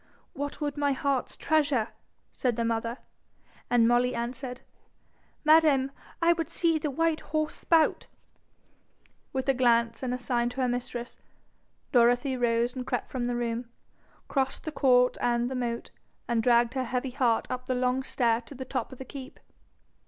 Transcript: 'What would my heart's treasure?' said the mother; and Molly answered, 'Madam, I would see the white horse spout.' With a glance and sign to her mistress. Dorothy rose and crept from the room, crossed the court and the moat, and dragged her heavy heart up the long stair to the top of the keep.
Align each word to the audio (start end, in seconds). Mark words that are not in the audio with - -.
'What 0.33 0.59
would 0.59 0.77
my 0.77 0.93
heart's 0.93 1.37
treasure?' 1.37 1.89
said 2.31 2.55
the 2.55 2.65
mother; 2.65 2.97
and 3.69 3.87
Molly 3.87 4.15
answered, 4.15 4.61
'Madam, 5.43 5.91
I 6.23 6.33
would 6.33 6.49
see 6.49 6.79
the 6.79 6.89
white 6.89 7.19
horse 7.19 7.53
spout.' 7.53 8.07
With 9.31 9.47
a 9.47 9.53
glance 9.53 10.01
and 10.01 10.19
sign 10.19 10.49
to 10.49 10.61
her 10.61 10.67
mistress. 10.67 11.19
Dorothy 11.91 12.35
rose 12.35 12.75
and 12.75 12.87
crept 12.87 13.11
from 13.11 13.27
the 13.27 13.35
room, 13.35 13.69
crossed 14.27 14.63
the 14.63 14.71
court 14.71 15.19
and 15.21 15.51
the 15.51 15.55
moat, 15.55 15.91
and 16.27 16.41
dragged 16.41 16.73
her 16.73 16.85
heavy 16.85 17.11
heart 17.11 17.45
up 17.51 17.67
the 17.67 17.75
long 17.75 18.01
stair 18.01 18.41
to 18.41 18.55
the 18.55 18.65
top 18.65 18.91
of 18.91 18.97
the 18.97 19.05
keep. 19.05 19.39